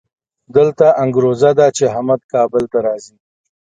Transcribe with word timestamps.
دلته 0.55 0.85
انګروزه 1.03 1.51
ده 1.59 1.67
چې 1.77 1.83
احمد 1.91 2.21
کابل 2.33 2.63
ته 2.71 2.77
راځي. 2.85 3.15